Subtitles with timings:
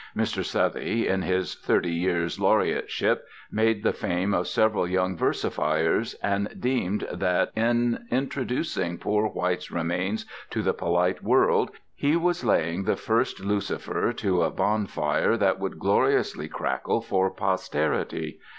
[0.17, 0.43] Mr.
[0.43, 7.07] Southey, in his thirty years' laureateship, made the fame of several young versifiers, and deemed
[7.13, 13.41] that in introducing poor White's remains to the polite world he was laying the first
[13.41, 18.39] lucifer to a bonfire that would gloriously crackle for posterity.